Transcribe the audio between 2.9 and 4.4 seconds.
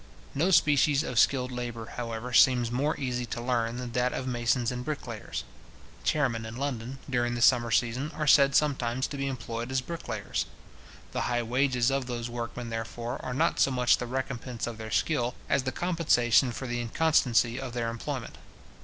easy to learn than that of